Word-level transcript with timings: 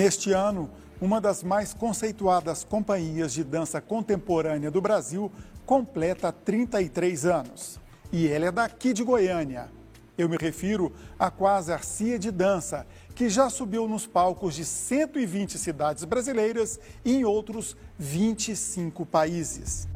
Neste 0.00 0.32
ano, 0.32 0.70
uma 0.98 1.20
das 1.20 1.42
mais 1.42 1.74
conceituadas 1.74 2.64
companhias 2.64 3.34
de 3.34 3.44
dança 3.44 3.82
contemporânea 3.82 4.70
do 4.70 4.80
Brasil 4.80 5.30
completa 5.66 6.32
33 6.32 7.26
anos. 7.26 7.78
E 8.10 8.26
ela 8.26 8.46
é 8.46 8.50
daqui 8.50 8.94
de 8.94 9.04
Goiânia. 9.04 9.68
Eu 10.16 10.26
me 10.26 10.38
refiro 10.38 10.90
à 11.18 11.30
Quase 11.30 11.70
Arcia 11.70 12.18
de 12.18 12.30
Dança, 12.30 12.86
que 13.14 13.28
já 13.28 13.50
subiu 13.50 13.86
nos 13.86 14.06
palcos 14.06 14.54
de 14.54 14.64
120 14.64 15.58
cidades 15.58 16.04
brasileiras 16.04 16.80
e 17.04 17.16
em 17.16 17.24
outros 17.26 17.76
25 17.98 19.04
países. 19.04 19.86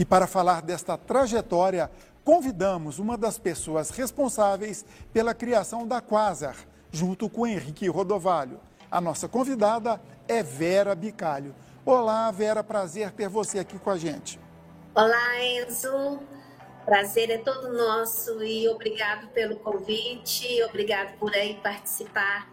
E 0.00 0.04
para 0.06 0.26
falar 0.26 0.62
desta 0.62 0.96
trajetória, 0.96 1.90
convidamos 2.24 2.98
uma 2.98 3.18
das 3.18 3.38
pessoas 3.38 3.90
responsáveis 3.90 4.82
pela 5.12 5.34
criação 5.34 5.86
da 5.86 6.00
Quasar, 6.00 6.56
junto 6.90 7.28
com 7.28 7.46
Henrique 7.46 7.86
Rodovalho. 7.86 8.58
A 8.90 8.98
nossa 8.98 9.28
convidada 9.28 10.00
é 10.26 10.42
Vera 10.42 10.94
Bicalho. 10.94 11.54
Olá, 11.84 12.30
Vera, 12.30 12.64
prazer 12.64 13.10
ter 13.10 13.28
você 13.28 13.58
aqui 13.58 13.78
com 13.78 13.90
a 13.90 13.98
gente. 13.98 14.40
Olá, 14.94 15.44
Enzo. 15.44 16.18
Prazer 16.86 17.28
é 17.28 17.36
todo 17.36 17.70
nosso 17.70 18.42
e 18.42 18.66
obrigado 18.70 19.28
pelo 19.34 19.56
convite, 19.56 20.62
obrigado 20.62 21.18
por 21.18 21.34
aí 21.34 21.60
participar 21.62 22.48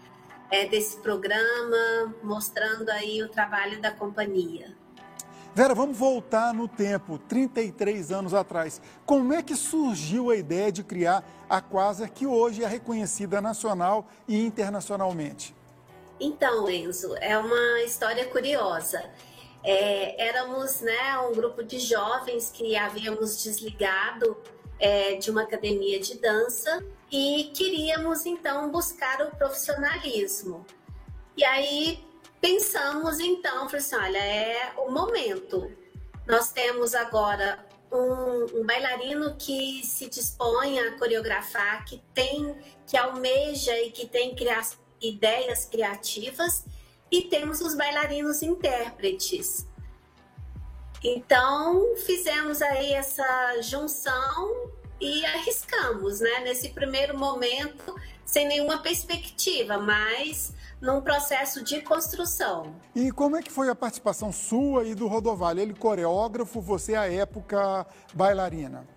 é, 0.52 0.66
desse 0.66 0.98
programa, 0.98 2.14
mostrando 2.22 2.89
aí 2.89 3.23
o 3.23 3.30
trabalho 3.30 3.82
da 3.82 3.89
companhia. 3.89 4.76
Vera, 5.58 5.74
vamos 5.74 5.98
voltar 5.98 6.54
no 6.54 6.68
tempo, 6.68 7.18
33 7.18 8.12
anos 8.12 8.36
atrás. 8.36 8.80
Como 9.08 9.34
é 9.34 9.42
que 9.42 9.56
surgiu 9.56 10.30
a 10.30 10.36
ideia 10.36 10.72
de 10.72 10.84
criar 10.84 11.28
a 11.50 11.60
Quasar, 11.60 12.12
que 12.12 12.28
hoje 12.28 12.64
é 12.64 12.68
reconhecida 12.68 13.42
nacional 13.42 14.06
e 14.28 14.40
internacionalmente? 14.46 15.56
Então, 16.20 16.70
Enzo, 16.70 17.16
é 17.16 17.36
uma 17.40 17.82
história 17.82 18.28
curiosa. 18.28 19.04
É, 19.64 20.28
éramos 20.28 20.82
né, 20.82 21.18
um 21.28 21.34
grupo 21.34 21.64
de 21.64 21.80
jovens 21.80 22.52
que 22.52 22.76
havíamos 22.76 23.42
desligado 23.42 24.38
é, 24.80 25.16
de 25.16 25.32
uma 25.32 25.42
academia 25.42 26.00
de 26.00 26.20
dança 26.20 26.86
e 27.12 27.46
queríamos 27.56 28.28
então 28.28 28.70
buscar 28.70 29.24
o 29.24 29.36
profissionalismo. 29.36 30.64
E 31.36 31.44
aí 31.44 32.06
Pensamos 32.40 33.20
então, 33.20 33.68
falei 33.68 33.80
assim, 33.80 33.96
olha, 33.96 34.18
é 34.18 34.74
o 34.78 34.92
momento. 34.92 35.72
Nós 36.26 36.52
temos 36.52 36.94
agora 36.94 37.66
um, 37.92 38.60
um, 38.60 38.66
bailarino 38.66 39.36
que 39.38 39.84
se 39.84 40.10
dispõe 40.10 40.80
a 40.80 40.98
coreografar, 40.98 41.86
que 41.86 42.02
tem, 42.14 42.56
que 42.86 42.98
almeja 42.98 43.78
e 43.80 43.92
que 43.92 44.08
tem 44.08 44.36
cria 44.36 44.62
ideias 45.02 45.66
criativas, 45.66 46.66
e 47.12 47.22
temos 47.24 47.62
os 47.62 47.76
bailarinos 47.76 48.42
intérpretes. 48.42 49.66
Então 51.04 51.95
fizemos 51.98 52.61
aí 52.61 52.94
essa 52.94 53.61
junção 53.61 54.72
e 55.00 55.26
arriscamos, 55.26 56.20
né? 56.20 56.40
Nesse 56.42 56.70
primeiro 56.70 57.18
momento, 57.18 57.96
sem 58.26 58.48
nenhuma 58.48 58.80
perspectiva, 58.80 59.78
mas 59.78 60.54
num 60.82 61.02
processo 61.02 61.64
de 61.64 61.82
construção. 61.82 62.76
E 62.96 63.12
como 63.12 63.36
é 63.36 63.42
que 63.42 63.52
foi 63.52 63.70
a 63.70 63.76
participação 63.76 64.32
sua 64.32 64.86
e 64.86 64.94
do 64.94 65.08
Rodovalho? 65.08 65.60
Ele 65.60 65.74
coreógrafo, 65.74 66.62
você 66.62 66.96
à 66.96 67.12
época 67.12 67.86
bailarina? 68.14 68.88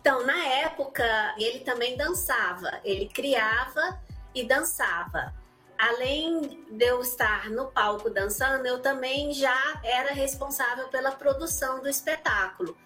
Então, 0.00 0.26
na 0.26 0.46
época, 0.46 1.04
ele 1.38 1.60
também 1.60 1.96
dançava, 1.96 2.80
ele 2.84 3.06
criava 3.06 4.00
e 4.34 4.44
dançava. 4.44 5.32
Além 5.78 6.64
de 6.70 6.84
eu 6.84 7.00
estar 7.00 7.48
no 7.50 7.66
palco 7.66 8.10
dançando, 8.10 8.66
eu 8.66 8.80
também 8.80 9.32
já 9.32 9.80
era 9.82 10.12
responsável 10.12 10.88
pela 10.88 11.12
produção 11.12 11.80
do 11.80 11.88
espetáculo 11.88 12.76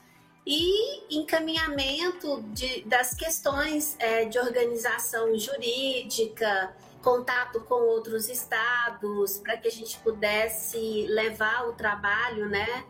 e 0.47 1.19
encaminhamento 1.19 2.41
de, 2.53 2.83
das 2.83 3.15
questões 3.15 3.97
é, 3.99 4.27
de 4.27 4.39
organização 4.39 5.37
jurídica, 5.37 6.73
contato 7.03 7.61
com 7.63 7.75
outros 7.75 8.29
estados, 8.29 9.39
para 9.39 9.57
que 9.57 9.67
a 9.67 9.71
gente 9.71 9.99
pudesse 9.99 11.07
levar 11.09 11.67
o 11.69 11.73
trabalho 11.73 12.49
né, 12.49 12.85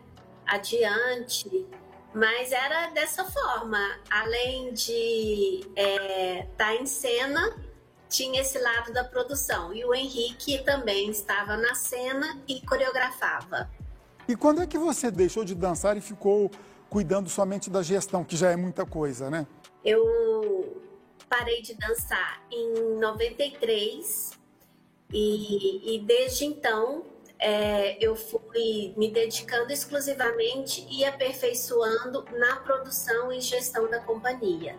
adiante. 0.45 1.65
Mas 2.13 2.51
era 2.51 2.87
dessa 2.91 3.25
forma, 3.25 3.79
além 4.09 4.73
de 4.73 5.61
estar 5.75 5.81
é, 5.81 6.47
tá 6.55 6.75
em 6.75 6.85
cena, 6.85 7.55
tinha 8.07 8.41
esse 8.41 8.57
lado 8.59 8.93
da 8.93 9.03
produção. 9.03 9.73
E 9.73 9.83
o 9.83 9.93
Henrique 9.93 10.63
também 10.63 11.09
estava 11.09 11.57
na 11.57 11.75
cena 11.75 12.39
e 12.47 12.61
coreografava. 12.61 13.69
E 14.27 14.35
quando 14.35 14.61
é 14.61 14.67
que 14.67 14.77
você 14.77 15.09
deixou 15.09 15.43
de 15.43 15.55
dançar 15.55 15.95
e 15.95 16.01
ficou 16.01 16.51
cuidando 16.89 17.29
somente 17.29 17.69
da 17.69 17.81
gestão, 17.81 18.23
que 18.23 18.35
já 18.35 18.51
é 18.51 18.55
muita 18.55 18.85
coisa, 18.85 19.29
né? 19.29 19.47
Eu 19.83 20.81
parei 21.29 21.61
de 21.61 21.73
dançar 21.75 22.41
em 22.51 22.97
93 22.99 24.31
e, 25.13 25.95
e 25.95 25.99
desde 25.99 26.45
então 26.45 27.05
é, 27.39 27.97
eu 28.03 28.15
fui 28.15 28.93
me 28.97 29.09
dedicando 29.09 29.71
exclusivamente 29.71 30.85
e 30.89 31.05
aperfeiçoando 31.05 32.25
na 32.33 32.57
produção 32.57 33.31
e 33.31 33.39
gestão 33.39 33.89
da 33.89 33.99
companhia. 33.99 34.75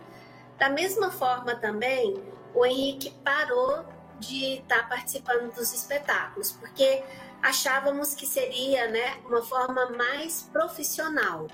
Da 0.59 0.69
mesma 0.69 1.11
forma 1.11 1.55
também, 1.55 2.23
o 2.55 2.67
Henrique 2.67 3.15
parou 3.25 3.85
de 4.19 4.55
estar 4.55 4.83
tá 4.83 4.89
participando 4.89 5.55
dos 5.55 5.73
espetáculos, 5.73 6.51
porque 6.51 7.05
achávamos 7.43 8.15
que 8.15 8.27
seria 8.27 8.89
né, 8.89 9.17
uma 9.27 9.43
forma 9.43 9.91
mais 9.91 10.43
profissional 10.53 11.47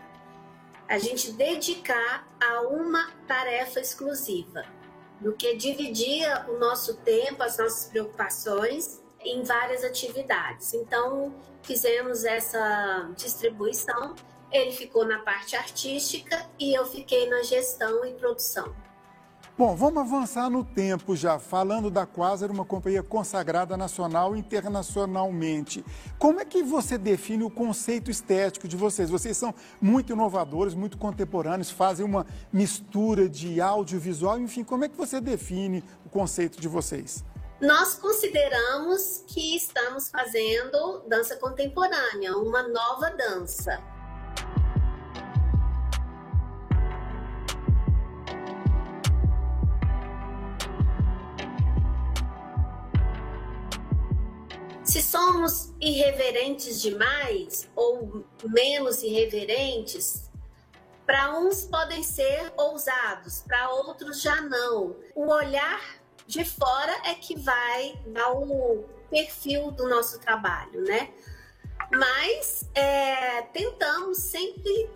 a 0.89 0.99
gente 0.99 1.33
dedicar 1.33 2.29
a 2.41 2.63
uma 2.63 3.11
tarefa 3.27 3.81
exclusiva 3.81 4.65
do 5.21 5.33
que 5.33 5.57
dividia 5.57 6.45
o 6.49 6.59
nosso 6.59 6.97
tempo, 6.99 7.43
as 7.43 7.57
nossas 7.57 7.89
preocupações 7.89 9.03
em 9.21 9.43
várias 9.43 9.83
atividades. 9.83 10.75
Então, 10.75 11.35
fizemos 11.63 12.25
essa 12.25 13.11
distribuição. 13.17 14.15
Ele 14.53 14.73
ficou 14.73 15.07
na 15.07 15.21
parte 15.21 15.57
artística 15.57 16.47
e 16.59 16.75
eu 16.75 16.85
fiquei 16.85 17.29
na 17.29 17.43
gestão 17.43 18.05
e 18.05 18.13
produção. 18.13 18.75
Bom, 19.57 19.77
vamos 19.77 20.03
avançar 20.03 20.51
no 20.51 20.65
tempo 20.65 21.15
já, 21.15 21.39
falando 21.39 21.89
da 21.89 22.05
Quasar, 22.05 22.51
uma 22.51 22.65
companhia 22.65 23.05
consagrada 23.05 23.77
nacional 23.77 24.35
e 24.35 24.41
internacionalmente. 24.41 25.85
Como 26.19 26.41
é 26.41 26.45
que 26.45 26.61
você 26.61 26.99
define 26.99 27.45
o 27.45 27.51
conceito 27.51 28.11
estético 28.11 28.67
de 28.67 28.77
vocês? 28.77 29.09
Vocês 29.09 29.37
são 29.37 29.55
muito 29.81 30.13
inovadores, 30.13 30.75
muito 30.75 30.99
contemporâneos, 30.99 31.71
fazem 31.71 32.05
uma 32.05 32.27
mistura 32.53 33.29
de 33.29 33.61
audiovisual, 33.61 34.41
enfim, 34.41 34.65
como 34.65 34.87
é 34.87 34.89
que 34.89 34.97
você 34.97 35.21
define 35.21 35.85
o 36.05 36.09
conceito 36.09 36.61
de 36.61 36.67
vocês? 36.67 37.25
Nós 37.61 37.95
consideramos 37.95 39.23
que 39.25 39.55
estamos 39.55 40.09
fazendo 40.09 41.05
dança 41.07 41.37
contemporânea, 41.37 42.37
uma 42.37 42.67
nova 42.67 43.09
dança. 43.11 43.81
Se 54.95 55.03
somos 55.03 55.75
irreverentes 55.81 56.81
demais 56.81 57.69
ou 57.75 58.25
menos 58.45 59.03
irreverentes, 59.03 60.31
para 61.05 61.37
uns 61.37 61.65
podem 61.65 62.01
ser 62.05 62.53
ousados, 62.57 63.43
para 63.45 63.71
outros 63.71 64.23
já 64.23 64.41
não. 64.43 64.95
O 65.13 65.27
olhar 65.33 65.81
de 66.29 66.45
fora 66.45 66.93
é 67.07 67.15
que 67.15 67.37
vai 67.37 68.01
dar 68.07 68.35
o 68.35 68.85
perfil 69.11 69.73
do 69.73 69.89
nosso 69.89 70.21
trabalho, 70.21 70.85
né? 70.85 71.13
Mas 71.91 72.65
é, 72.73 73.43
tentamos 73.53 74.19
sempre 74.19 74.89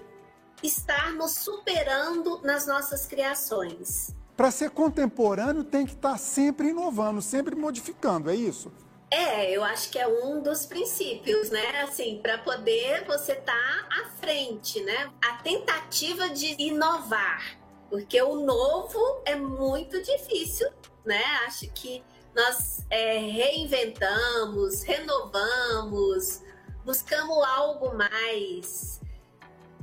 estarmos 0.62 1.32
superando 1.32 2.40
nas 2.44 2.68
nossas 2.68 3.04
criações. 3.04 4.14
Para 4.36 4.52
ser 4.52 4.70
contemporâneo, 4.70 5.64
tem 5.64 5.84
que 5.84 5.94
estar 5.94 6.16
sempre 6.18 6.68
inovando, 6.68 7.20
sempre 7.20 7.56
modificando, 7.56 8.30
é 8.30 8.36
isso? 8.36 8.70
É, 9.10 9.50
eu 9.50 9.64
acho 9.64 9.90
que 9.90 9.98
é 9.98 10.06
um 10.06 10.42
dos 10.42 10.66
princípios, 10.66 11.50
né? 11.50 11.80
Assim, 11.82 12.20
para 12.22 12.38
poder 12.38 13.04
você 13.06 13.32
estar 13.32 13.52
tá 13.52 14.02
à 14.02 14.10
frente, 14.20 14.82
né? 14.82 15.10
A 15.24 15.36
tentativa 15.42 16.28
de 16.28 16.54
inovar, 16.60 17.58
porque 17.88 18.20
o 18.20 18.44
novo 18.44 19.22
é 19.24 19.34
muito 19.34 20.02
difícil, 20.02 20.68
né? 21.06 21.22
Acho 21.46 21.70
que 21.70 22.04
nós 22.34 22.84
é, 22.90 23.18
reinventamos, 23.18 24.82
renovamos, 24.82 26.42
buscamos 26.84 27.42
algo 27.44 27.96
mais. 27.96 29.00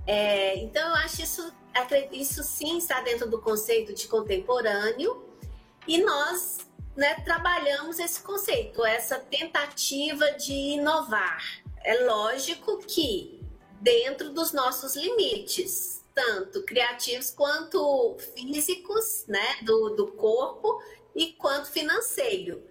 É, 0.06 0.56
então, 0.58 0.88
eu 0.90 0.96
acho 0.98 1.24
isso, 1.24 1.54
isso 2.12 2.44
sim 2.44 2.78
está 2.78 3.02
dentro 3.02 3.28
do 3.28 3.42
conceito 3.42 3.92
de 3.92 4.08
contemporâneo 4.08 5.26
e 5.88 5.98
nós 5.98 6.60
né, 6.96 7.16
trabalhamos 7.26 8.00
esse 8.00 8.22
conceito, 8.22 8.86
essa 8.86 9.20
tentativa 9.20 10.32
de 10.32 10.54
inovar. 10.54 11.64
É 11.84 12.06
lógico 12.06 12.78
que 12.80 13.40
dentro 13.82 14.32
dos 14.32 14.54
nossos 14.54 14.96
limites, 14.96 16.04
tanto 16.14 16.64
criativos 16.64 17.30
quanto 17.32 18.18
físicos, 18.34 19.26
né, 19.28 19.58
do, 19.64 19.90
do 19.90 20.08
corpo 20.14 20.82
e 21.14 21.34
quanto 21.34 21.70
financeiro, 21.70 22.64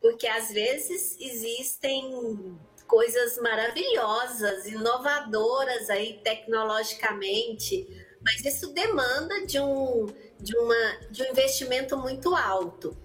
porque 0.00 0.26
às 0.26 0.50
vezes 0.50 1.16
existem 1.20 2.56
coisas 2.86 3.38
maravilhosas, 3.38 4.66
inovadoras 4.66 5.90
aí 5.90 6.20
tecnologicamente, 6.22 7.86
mas 8.24 8.44
isso 8.44 8.72
demanda 8.72 9.46
de 9.46 9.58
um, 9.58 10.06
de 10.38 10.56
uma, 10.56 10.98
de 11.10 11.22
um 11.22 11.26
investimento 11.26 11.96
muito 11.96 12.34
alto. 12.34 12.96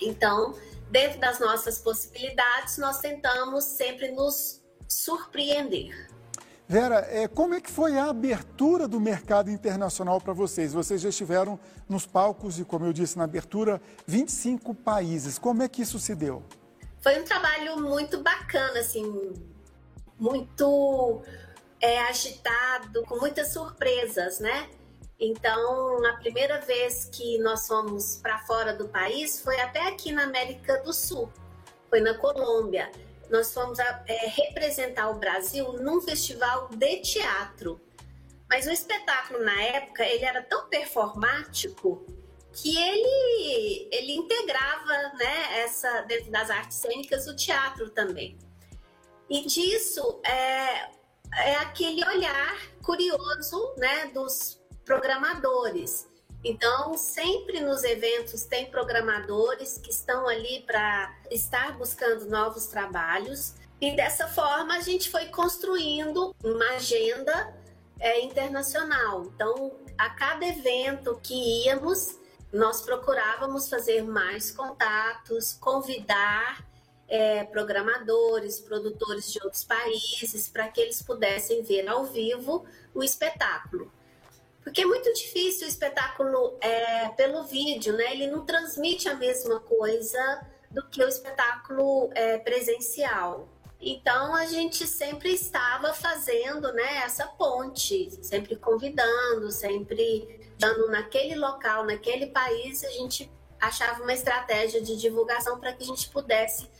Então, 0.00 0.54
dentro 0.90 1.20
das 1.20 1.38
nossas 1.38 1.78
possibilidades, 1.78 2.78
nós 2.78 2.98
tentamos 2.98 3.64
sempre 3.64 4.10
nos 4.12 4.62
surpreender. 4.88 6.08
Vera, 6.66 7.06
é, 7.10 7.28
como 7.28 7.54
é 7.54 7.60
que 7.60 7.70
foi 7.70 7.98
a 7.98 8.06
abertura 8.06 8.88
do 8.88 8.98
mercado 8.98 9.50
internacional 9.50 10.18
para 10.18 10.32
vocês? 10.32 10.72
Vocês 10.72 11.00
já 11.00 11.10
estiveram 11.10 11.60
nos 11.88 12.06
palcos 12.06 12.58
e, 12.58 12.64
como 12.64 12.86
eu 12.86 12.92
disse 12.92 13.18
na 13.18 13.24
abertura, 13.24 13.80
25 14.06 14.74
países. 14.74 15.38
Como 15.38 15.62
é 15.62 15.68
que 15.68 15.82
isso 15.82 15.98
se 15.98 16.14
deu? 16.14 16.42
Foi 17.02 17.20
um 17.20 17.24
trabalho 17.24 17.78
muito 17.80 18.22
bacana, 18.22 18.80
assim, 18.80 19.34
muito 20.18 21.22
é, 21.78 22.00
agitado, 22.04 23.02
com 23.02 23.16
muitas 23.16 23.52
surpresas, 23.52 24.40
né? 24.40 24.70
Então, 25.18 26.04
a 26.06 26.14
primeira 26.14 26.60
vez 26.60 27.04
que 27.06 27.38
nós 27.38 27.66
fomos 27.66 28.16
para 28.16 28.38
fora 28.40 28.74
do 28.74 28.88
país 28.88 29.40
foi 29.40 29.60
até 29.60 29.88
aqui 29.88 30.12
na 30.12 30.24
América 30.24 30.82
do 30.82 30.92
Sul, 30.92 31.32
foi 31.88 32.00
na 32.00 32.14
Colômbia 32.14 32.90
nós 33.30 33.52
fomos 33.52 33.78
a, 33.78 34.04
é, 34.06 34.28
representar 34.28 35.10
o 35.10 35.18
Brasil 35.18 35.72
num 35.74 36.00
festival 36.00 36.68
de 36.68 37.00
teatro. 37.00 37.80
Mas 38.48 38.66
o 38.66 38.70
espetáculo 38.70 39.42
na 39.42 39.62
época 39.62 40.04
ele 40.04 40.24
era 40.24 40.42
tão 40.42 40.68
performático 40.68 42.06
que 42.52 42.76
ele 42.78 43.88
ele 43.90 44.12
integrava, 44.12 45.12
né, 45.18 45.62
essa 45.62 46.02
dentro 46.02 46.30
das 46.30 46.50
artes 46.50 46.76
cênicas 46.78 47.26
o 47.26 47.34
teatro 47.34 47.90
também. 47.90 48.38
E 49.28 49.44
disso 49.46 50.20
é, 50.24 50.90
é 51.36 51.56
aquele 51.56 52.06
olhar 52.06 52.56
curioso, 52.82 53.74
né, 53.76 54.06
dos 54.14 54.62
programadores. 54.84 56.08
Então, 56.44 56.96
sempre 56.98 57.60
nos 57.60 57.84
eventos 57.84 58.44
tem 58.44 58.70
programadores 58.70 59.78
que 59.78 59.90
estão 59.90 60.28
ali 60.28 60.62
para 60.66 61.16
estar 61.30 61.76
buscando 61.78 62.26
novos 62.26 62.66
trabalhos. 62.66 63.54
E 63.80 63.96
dessa 63.96 64.28
forma 64.28 64.76
a 64.76 64.80
gente 64.80 65.10
foi 65.10 65.26
construindo 65.26 66.34
uma 66.44 66.70
agenda 66.72 67.54
é, 67.98 68.20
internacional. 68.20 69.24
Então, 69.34 69.72
a 69.96 70.10
cada 70.10 70.46
evento 70.46 71.18
que 71.22 71.64
íamos, 71.64 72.18
nós 72.52 72.82
procurávamos 72.82 73.68
fazer 73.68 74.02
mais 74.02 74.50
contatos, 74.50 75.54
convidar 75.54 76.64
é, 77.08 77.44
programadores, 77.44 78.60
produtores 78.60 79.32
de 79.32 79.40
outros 79.42 79.64
países, 79.64 80.48
para 80.48 80.68
que 80.68 80.80
eles 80.80 81.00
pudessem 81.00 81.62
ver 81.62 81.88
ao 81.88 82.04
vivo 82.04 82.66
o 82.94 83.02
espetáculo. 83.02 83.90
Porque 84.64 84.80
é 84.80 84.86
muito 84.86 85.12
difícil 85.12 85.66
o 85.66 85.68
espetáculo 85.68 86.56
é, 86.60 87.10
pelo 87.10 87.44
vídeo, 87.44 87.92
né? 87.92 88.12
Ele 88.12 88.26
não 88.26 88.44
transmite 88.44 89.08
a 89.08 89.14
mesma 89.14 89.60
coisa 89.60 90.40
do 90.70 90.82
que 90.88 91.04
o 91.04 91.06
espetáculo 91.06 92.10
é, 92.14 92.38
presencial. 92.38 93.46
Então 93.80 94.34
a 94.34 94.46
gente 94.46 94.86
sempre 94.86 95.34
estava 95.34 95.92
fazendo 95.92 96.72
né, 96.72 97.02
essa 97.04 97.26
ponte, 97.26 98.10
sempre 98.24 98.56
convidando, 98.56 99.50
sempre 99.52 100.40
dando 100.58 100.88
naquele 100.88 101.34
local, 101.34 101.84
naquele 101.84 102.28
país, 102.28 102.82
a 102.82 102.90
gente 102.90 103.30
achava 103.60 104.02
uma 104.02 104.12
estratégia 104.12 104.80
de 104.80 104.96
divulgação 104.96 105.60
para 105.60 105.72
que 105.74 105.82
a 105.82 105.86
gente 105.86 106.08
pudesse 106.08 106.70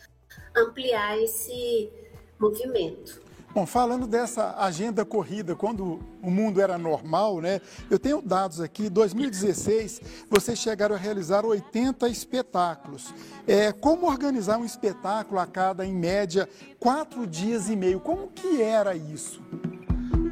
ampliar 0.56 1.20
esse 1.20 1.92
movimento. 2.38 3.22
Bom, 3.54 3.64
falando 3.66 4.08
dessa 4.08 4.56
agenda 4.58 5.04
corrida, 5.04 5.54
quando 5.54 6.00
o 6.20 6.28
mundo 6.28 6.60
era 6.60 6.76
normal, 6.76 7.40
né? 7.40 7.60
Eu 7.88 8.00
tenho 8.00 8.20
dados 8.20 8.60
aqui, 8.60 8.90
2016, 8.90 10.00
vocês 10.28 10.58
chegaram 10.58 10.96
a 10.96 10.98
realizar 10.98 11.46
80 11.46 12.08
espetáculos. 12.08 13.14
É, 13.46 13.70
como 13.70 14.08
organizar 14.08 14.58
um 14.58 14.64
espetáculo 14.64 15.38
a 15.38 15.46
cada, 15.46 15.86
em 15.86 15.94
média, 15.94 16.48
quatro 16.80 17.28
dias 17.28 17.68
e 17.68 17.76
meio? 17.76 18.00
Como 18.00 18.26
que 18.26 18.60
era 18.60 18.96
isso? 18.96 19.40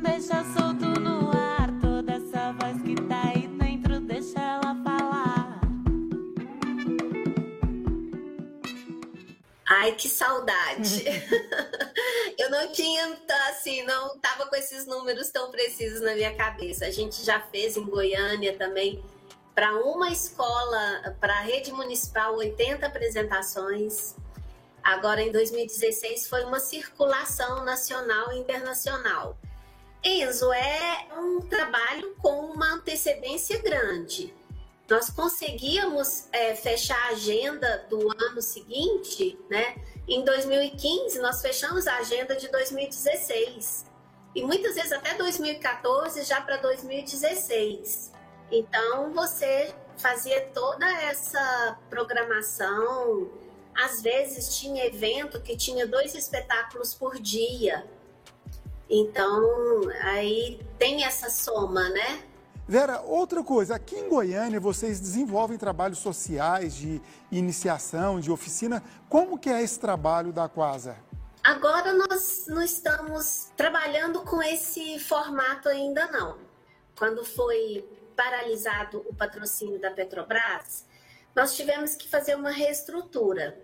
Deixa 0.02 0.42
solto 0.56 0.86
no 0.98 1.30
ar 1.30 1.70
toda 1.80 2.14
essa 2.14 2.52
voz 2.54 2.82
que 2.82 2.96
tá 3.02 3.22
aí 3.32 3.46
dentro, 3.46 4.00
deixa 4.00 4.40
ela 4.40 4.74
falar. 4.82 5.60
Ai, 9.68 9.92
que 9.92 10.08
saudade! 10.08 11.04
eu 12.42 12.50
não 12.50 12.72
tinha, 12.72 13.16
assim, 13.50 13.84
não 13.84 14.18
tava 14.18 14.46
com 14.46 14.56
esses 14.56 14.84
números 14.84 15.30
tão 15.30 15.52
precisos 15.52 16.00
na 16.00 16.12
minha 16.12 16.34
cabeça. 16.34 16.86
A 16.86 16.90
gente 16.90 17.24
já 17.24 17.40
fez 17.40 17.76
em 17.76 17.84
Goiânia 17.84 18.58
também, 18.58 19.00
para 19.54 19.72
uma 19.76 20.10
escola, 20.10 21.16
para 21.20 21.34
a 21.34 21.40
rede 21.42 21.70
municipal, 21.70 22.34
80 22.34 22.84
apresentações. 22.84 24.16
Agora, 24.82 25.22
em 25.22 25.30
2016, 25.30 26.26
foi 26.26 26.42
uma 26.42 26.58
circulação 26.58 27.64
nacional 27.64 28.32
e 28.32 28.38
internacional. 28.38 29.38
Enzo, 30.02 30.52
é 30.52 31.06
um 31.16 31.42
trabalho 31.42 32.16
com 32.16 32.46
uma 32.46 32.74
antecedência 32.74 33.62
grande. 33.62 34.34
Nós 34.88 35.08
conseguíamos 35.10 36.28
é, 36.32 36.54
fechar 36.54 36.98
a 37.08 37.12
agenda 37.12 37.86
do 37.88 38.10
ano 38.10 38.42
seguinte, 38.42 39.38
né? 39.48 39.76
Em 40.06 40.24
2015, 40.24 41.18
nós 41.20 41.40
fechamos 41.40 41.86
a 41.86 41.98
agenda 41.98 42.36
de 42.36 42.48
2016 42.48 43.86
e 44.34 44.42
muitas 44.42 44.74
vezes 44.74 44.92
até 44.92 45.14
2014 45.14 46.22
já 46.24 46.40
para 46.40 46.56
2016. 46.56 48.12
Então 48.50 49.12
você 49.12 49.74
fazia 49.96 50.40
toda 50.52 50.86
essa 51.02 51.78
programação. 51.88 53.30
Às 53.74 54.02
vezes 54.02 54.58
tinha 54.58 54.86
evento 54.86 55.40
que 55.40 55.56
tinha 55.56 55.86
dois 55.86 56.14
espetáculos 56.14 56.94
por 56.94 57.18
dia. 57.18 57.86
Então 58.90 59.82
aí 60.02 60.60
tem 60.78 61.04
essa 61.04 61.30
soma, 61.30 61.88
né? 61.88 62.22
Vera, 62.72 63.02
outra 63.02 63.44
coisa, 63.44 63.74
aqui 63.74 63.96
em 63.96 64.08
Goiânia 64.08 64.58
vocês 64.58 64.98
desenvolvem 64.98 65.58
trabalhos 65.58 65.98
sociais 65.98 66.74
de 66.74 67.02
iniciação, 67.30 68.18
de 68.18 68.30
oficina. 68.30 68.82
Como 69.10 69.38
que 69.38 69.50
é 69.50 69.60
esse 69.60 69.78
trabalho 69.78 70.32
da 70.32 70.48
Quasar? 70.48 70.98
Agora 71.44 71.92
nós 71.92 72.46
não 72.48 72.62
estamos 72.62 73.52
trabalhando 73.58 74.22
com 74.22 74.42
esse 74.42 74.98
formato 75.00 75.68
ainda 75.68 76.06
não. 76.06 76.38
Quando 76.96 77.22
foi 77.26 77.86
paralisado 78.16 79.04
o 79.06 79.14
patrocínio 79.14 79.78
da 79.78 79.90
Petrobras, 79.90 80.86
nós 81.36 81.54
tivemos 81.54 81.94
que 81.94 82.08
fazer 82.08 82.36
uma 82.36 82.52
reestrutura. 82.52 83.60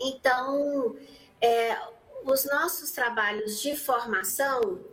Então, 0.00 0.94
é, 1.40 1.76
os 2.24 2.44
nossos 2.44 2.92
trabalhos 2.92 3.60
de 3.60 3.74
formação 3.74 4.91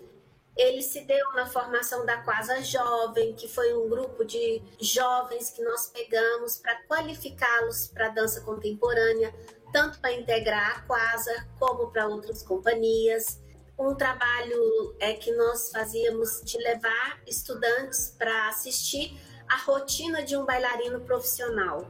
ele 0.58 0.82
se 0.82 1.02
deu 1.02 1.32
na 1.34 1.46
formação 1.46 2.06
da 2.06 2.18
Quasa 2.22 2.62
Jovem, 2.62 3.34
que 3.34 3.48
foi 3.48 3.74
um 3.74 3.88
grupo 3.88 4.26
de 4.26 4.62
jovens 4.80 5.50
que 5.52 5.64
nós 5.64 5.88
pegamos 5.88 6.58
para 6.58 6.84
qualificá-los 6.84 7.88
para 7.88 8.08
a 8.08 8.10
dança 8.10 8.42
contemporânea, 8.42 9.34
tanto 9.72 10.00
para 10.00 10.12
integrar 10.12 10.78
a 10.78 10.82
Quasa 10.82 11.48
como 11.58 11.92
para 11.92 12.08
outras 12.08 12.44
companhias. 12.44 13.42
Um 13.78 13.96
trabalho 13.96 14.96
é 15.00 15.14
que 15.14 15.32
nós 15.32 15.72
fazíamos 15.72 16.42
de 16.44 16.58
levar 16.58 17.22
estudantes 17.26 18.14
para 18.18 18.50
assistir 18.50 19.18
a 19.48 19.58
rotina 19.58 20.22
de 20.24 20.36
um 20.36 20.46
bailarino 20.46 21.00
profissional. 21.02 21.88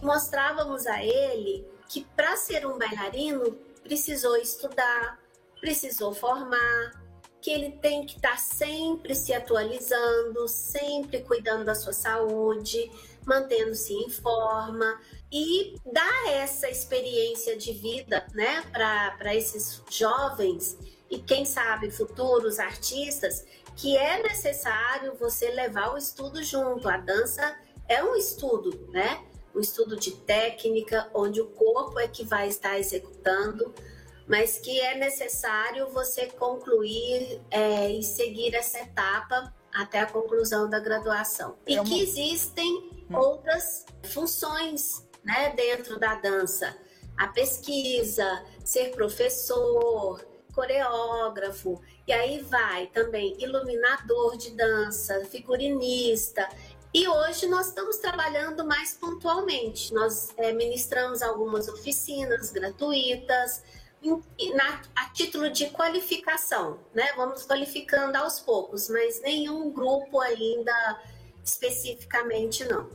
Mostrávamos 0.00 0.86
a 0.86 1.02
ele 1.02 1.66
que 1.88 2.04
para 2.16 2.36
ser 2.36 2.66
um 2.66 2.78
bailarino 2.78 3.52
precisou 3.82 4.36
estudar, 4.36 5.18
precisou 5.60 6.14
formar, 6.14 7.03
que 7.44 7.50
ele 7.50 7.72
tem 7.72 8.06
que 8.06 8.16
estar 8.16 8.30
tá 8.30 8.36
sempre 8.38 9.14
se 9.14 9.34
atualizando, 9.34 10.48
sempre 10.48 11.20
cuidando 11.20 11.62
da 11.62 11.74
sua 11.74 11.92
saúde, 11.92 12.90
mantendo-se 13.26 13.92
em 13.92 14.08
forma 14.08 14.98
e 15.30 15.76
dar 15.84 16.32
essa 16.32 16.70
experiência 16.70 17.54
de 17.54 17.74
vida 17.74 18.26
né, 18.32 18.62
para 18.72 19.34
esses 19.34 19.82
jovens 19.90 20.78
e, 21.10 21.18
quem 21.18 21.44
sabe, 21.44 21.90
futuros 21.90 22.58
artistas, 22.58 23.44
que 23.76 23.94
é 23.94 24.22
necessário 24.22 25.14
você 25.20 25.50
levar 25.50 25.92
o 25.92 25.98
estudo 25.98 26.42
junto. 26.42 26.88
A 26.88 26.96
dança 26.96 27.58
é 27.86 28.02
um 28.02 28.16
estudo, 28.16 28.88
né? 28.90 29.22
Um 29.54 29.60
estudo 29.60 29.96
de 29.96 30.12
técnica, 30.12 31.10
onde 31.12 31.42
o 31.42 31.46
corpo 31.50 32.00
é 32.00 32.08
que 32.08 32.24
vai 32.24 32.48
estar 32.48 32.78
executando 32.78 33.74
mas 34.26 34.58
que 34.58 34.80
é 34.80 34.96
necessário 34.96 35.88
você 35.90 36.26
concluir 36.26 37.40
é, 37.50 37.90
e 37.90 38.02
seguir 38.02 38.54
essa 38.54 38.78
etapa 38.80 39.54
até 39.72 40.00
a 40.00 40.06
conclusão 40.06 40.68
da 40.68 40.78
graduação. 40.78 41.56
E 41.66 41.76
é 41.76 41.82
que 41.82 42.00
existem 42.00 42.72
hum. 43.10 43.16
outras 43.16 43.84
funções 44.04 45.06
né, 45.22 45.52
dentro 45.56 45.98
da 45.98 46.14
dança. 46.14 46.76
A 47.16 47.28
pesquisa, 47.28 48.44
ser 48.64 48.90
professor, 48.90 50.24
coreógrafo, 50.54 51.80
e 52.06 52.12
aí 52.12 52.40
vai 52.40 52.86
também 52.88 53.36
iluminador 53.38 54.36
de 54.36 54.50
dança, 54.50 55.24
figurinista. 55.26 56.48
E 56.92 57.08
hoje 57.08 57.46
nós 57.48 57.68
estamos 57.68 57.96
trabalhando 57.96 58.64
mais 58.64 58.94
pontualmente. 58.94 59.92
Nós 59.92 60.32
é, 60.36 60.52
ministramos 60.52 61.22
algumas 61.22 61.68
oficinas 61.68 62.52
gratuitas, 62.52 63.64
na, 64.54 64.82
a 64.94 65.08
título 65.10 65.50
de 65.50 65.70
qualificação, 65.70 66.78
né? 66.94 67.12
Vamos 67.16 67.44
qualificando 67.46 68.16
aos 68.18 68.40
poucos, 68.40 68.88
mas 68.88 69.20
nenhum 69.22 69.70
grupo 69.70 70.20
ainda 70.20 71.02
especificamente 71.42 72.64
não. 72.64 72.88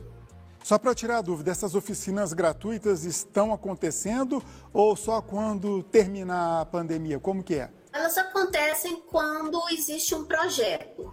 Só 0.62 0.78
para 0.78 0.94
tirar 0.94 1.18
a 1.18 1.22
dúvida, 1.22 1.50
essas 1.50 1.74
oficinas 1.74 2.32
gratuitas 2.32 3.04
estão 3.04 3.52
acontecendo 3.52 4.42
ou 4.72 4.94
só 4.94 5.22
quando 5.22 5.82
terminar 5.82 6.60
a 6.60 6.66
pandemia? 6.66 7.18
Como 7.18 7.42
que 7.42 7.54
é? 7.56 7.70
Elas 7.92 8.16
acontecem 8.18 9.00
quando 9.00 9.60
existe 9.70 10.14
um 10.14 10.24
projeto. 10.24 11.12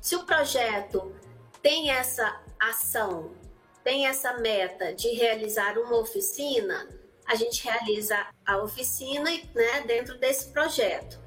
Se 0.00 0.16
o 0.16 0.24
projeto 0.24 1.14
tem 1.62 1.90
essa 1.90 2.40
ação, 2.58 3.30
tem 3.84 4.06
essa 4.06 4.34
meta 4.38 4.92
de 4.92 5.08
realizar 5.14 5.78
uma 5.78 5.96
oficina, 5.96 6.88
a 7.30 7.36
gente 7.36 7.62
realiza 7.62 8.16
a 8.44 8.56
oficina 8.56 9.30
né, 9.30 9.82
dentro 9.86 10.18
desse 10.18 10.48
projeto. 10.48 11.20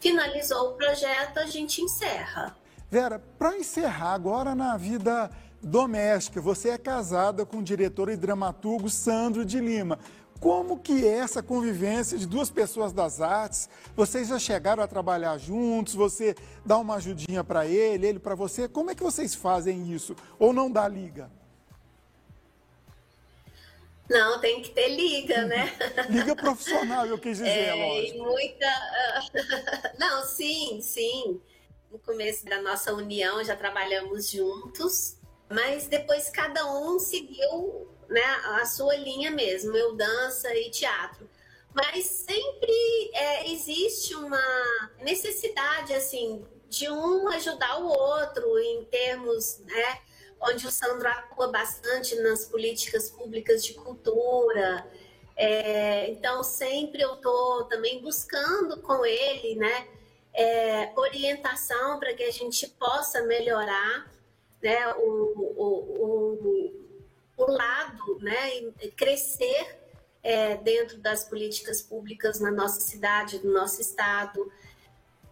Finalizou 0.00 0.70
o 0.70 0.72
projeto, 0.72 1.38
a 1.38 1.44
gente 1.44 1.82
encerra. 1.82 2.56
Vera, 2.90 3.18
para 3.38 3.58
encerrar 3.58 4.14
agora 4.14 4.54
na 4.54 4.78
vida 4.78 5.30
doméstica, 5.62 6.40
você 6.40 6.70
é 6.70 6.78
casada 6.78 7.44
com 7.44 7.58
o 7.58 7.62
diretor 7.62 8.08
e 8.08 8.16
dramaturgo 8.16 8.88
Sandro 8.88 9.44
de 9.44 9.60
Lima. 9.60 9.98
Como 10.40 10.78
que 10.78 11.06
é 11.06 11.18
essa 11.18 11.42
convivência 11.42 12.16
de 12.16 12.26
duas 12.26 12.50
pessoas 12.50 12.94
das 12.94 13.20
artes? 13.20 13.68
Vocês 13.94 14.28
já 14.28 14.38
chegaram 14.38 14.82
a 14.82 14.88
trabalhar 14.88 15.36
juntos? 15.36 15.94
Você 15.94 16.34
dá 16.64 16.78
uma 16.78 16.94
ajudinha 16.94 17.44
para 17.44 17.66
ele, 17.66 18.06
ele 18.06 18.18
para 18.18 18.34
você? 18.34 18.66
Como 18.66 18.90
é 18.90 18.94
que 18.94 19.02
vocês 19.02 19.34
fazem 19.34 19.92
isso? 19.92 20.16
Ou 20.38 20.54
não 20.54 20.70
dá 20.70 20.88
liga? 20.88 21.30
Não, 24.10 24.40
tem 24.40 24.60
que 24.60 24.70
ter 24.70 24.88
liga, 24.88 25.44
né? 25.44 25.72
liga 26.10 26.34
profissional, 26.34 27.06
eu 27.06 27.16
quis 27.16 27.38
dizer, 27.38 27.48
é, 27.48 27.74
lógico. 27.74 28.24
Muita. 28.24 28.66
Não, 29.96 30.24
sim, 30.24 30.80
sim. 30.82 31.40
No 31.88 31.98
começo 32.00 32.44
da 32.44 32.60
nossa 32.60 32.92
união 32.92 33.42
já 33.44 33.54
trabalhamos 33.54 34.28
juntos, 34.28 35.16
mas 35.48 35.86
depois 35.86 36.28
cada 36.28 36.66
um 36.66 36.98
seguiu 36.98 37.88
né, 38.08 38.24
a 38.58 38.66
sua 38.66 38.96
linha 38.96 39.30
mesmo, 39.30 39.76
eu 39.76 39.94
dança 39.94 40.52
e 40.56 40.70
teatro. 40.70 41.30
Mas 41.72 42.04
sempre 42.06 43.10
é, 43.14 43.52
existe 43.52 44.16
uma 44.16 44.42
necessidade 45.02 45.94
assim 45.94 46.44
de 46.68 46.90
um 46.90 47.28
ajudar 47.28 47.78
o 47.78 47.86
outro 47.86 48.58
em 48.58 48.84
termos, 48.86 49.60
né? 49.60 50.00
Onde 50.40 50.66
o 50.66 50.70
Sandro 50.70 51.06
atua 51.06 51.48
bastante 51.48 52.14
nas 52.16 52.46
políticas 52.46 53.10
públicas 53.10 53.64
de 53.64 53.74
cultura. 53.74 54.86
É, 55.36 56.10
então, 56.10 56.42
sempre 56.42 57.02
eu 57.02 57.14
estou 57.14 57.64
também 57.64 58.00
buscando 58.00 58.80
com 58.82 59.04
ele 59.04 59.56
né, 59.56 59.88
é, 60.34 60.92
orientação 60.96 61.98
para 61.98 62.14
que 62.14 62.22
a 62.22 62.30
gente 62.30 62.66
possa 62.68 63.22
melhorar 63.22 64.10
né, 64.62 64.92
o, 64.94 65.54
o, 65.56 66.74
o, 67.36 67.44
o 67.44 67.50
lado, 67.50 68.18
né, 68.20 68.72
crescer 68.96 69.78
é, 70.22 70.56
dentro 70.56 70.98
das 70.98 71.24
políticas 71.24 71.82
públicas 71.82 72.40
na 72.40 72.50
nossa 72.50 72.80
cidade, 72.80 73.44
no 73.44 73.52
nosso 73.52 73.80
estado. 73.80 74.50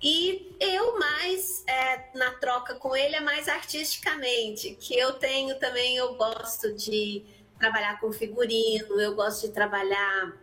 E 0.00 0.56
eu 0.60 0.98
mais, 0.98 1.64
é, 1.66 2.16
na 2.16 2.30
troca 2.32 2.74
com 2.76 2.94
ele, 2.94 3.16
é 3.16 3.20
mais 3.20 3.48
artisticamente, 3.48 4.74
que 4.76 4.96
eu 4.96 5.14
tenho 5.14 5.58
também, 5.58 5.96
eu 5.96 6.14
gosto 6.14 6.72
de 6.72 7.24
trabalhar 7.58 8.00
com 8.00 8.12
figurino, 8.12 9.00
eu 9.00 9.14
gosto 9.16 9.48
de 9.48 9.52
trabalhar 9.52 10.36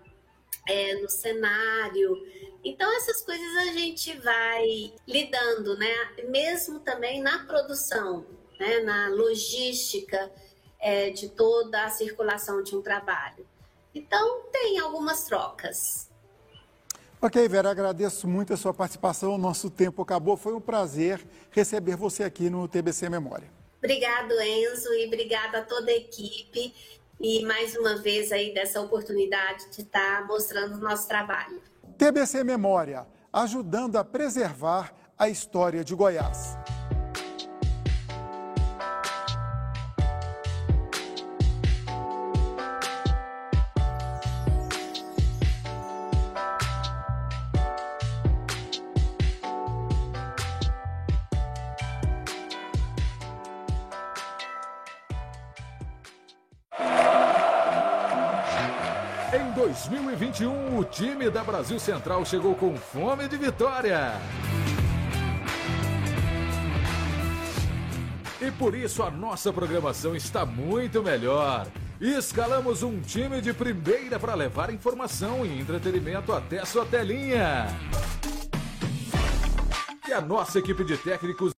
é, 0.68 0.96
no 0.96 1.10
cenário. 1.10 2.22
Então, 2.64 2.92
essas 2.98 3.22
coisas 3.22 3.58
a 3.58 3.72
gente 3.72 4.18
vai 4.20 4.94
lidando, 5.08 5.78
né? 5.78 5.94
Mesmo 6.28 6.82
também 6.82 7.22
na 7.22 7.46
produção, 7.46 8.26
né? 8.60 8.80
na 8.80 9.08
logística 9.08 10.32
é, 10.80 11.12
de 11.12 11.30
toda 11.30 11.84
a 11.84 11.90
circulação 11.90 12.62
de 12.62 12.76
um 12.76 12.82
trabalho. 12.82 13.48
Então, 13.94 14.44
tem 14.52 14.80
algumas 14.80 15.24
trocas. 15.24 16.10
Ok, 17.25 17.50
Vera, 17.50 17.72
agradeço 17.72 18.27
muito 18.27 18.53
a 18.53 18.58
sua 18.58 18.72
participação. 18.72 19.34
O 19.34 19.38
nosso 19.39 19.67
tempo 19.67 20.00
acabou. 20.03 20.38
Foi 20.38 20.53
um 20.53 20.62
prazer 20.62 21.20
receber 21.50 21.96
você 21.96 22.24
aqui 22.24 22.51
no 22.51 22.67
TBC 22.67 23.10
Memória. 23.10 23.48
Obrigado, 23.79 24.32
Enzo, 24.34 24.94
e 24.94 25.08
obrigada 25.08 25.58
a 25.58 25.62
toda 25.63 25.89
a 25.89 25.96
equipe. 25.96 26.72
E 27.20 27.44
mais 27.44 27.75
uma 27.75 27.98
vez 27.98 28.32
aí 28.32 28.53
dessa 28.53 28.79
oportunidade 28.79 29.72
de 29.72 29.82
estar 29.82 30.27
mostrando 30.27 30.75
o 30.75 30.79
nosso 30.79 31.08
trabalho. 31.08 31.60
TBC 31.98 32.44
Memória, 32.44 33.08
ajudando 33.34 33.96
a 33.96 34.03
preservar 34.03 34.94
a 35.17 35.27
história 35.27 35.84
de 35.84 35.96
Goiás. 35.96 36.55
Em 59.34 59.51
2021, 59.53 60.77
o 60.77 60.84
time 60.84 61.29
da 61.29 61.44
Brasil 61.44 61.79
Central 61.79 62.24
chegou 62.25 62.53
com 62.53 62.75
fome 62.75 63.27
de 63.27 63.38
vitória. 63.38 64.13
E 68.39 68.51
por 68.51 68.75
isso 68.75 69.01
a 69.01 69.10
nossa 69.10 69.51
programação 69.51 70.15
está 70.15 70.46
muito 70.46 71.01
melhor. 71.01 71.65
Escalamos 72.00 72.84
um 72.84 73.00
time 73.00 73.41
de 73.41 73.51
primeira 73.53 74.20
para 74.20 74.36
levar 74.36 74.72
informação 74.72 75.46
e 75.46 75.60
entretenimento 75.60 76.32
até 76.32 76.63
sua 76.63 76.86
telinha. 76.86 77.67
E 80.08 80.13
a 80.13 80.22
nossa 80.22 80.60
equipe 80.60 80.84
de 80.84 80.98
técnicos 80.98 81.51